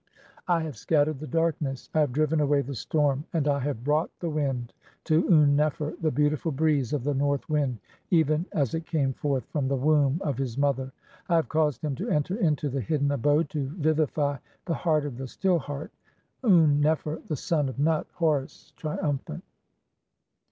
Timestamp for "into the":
12.35-12.81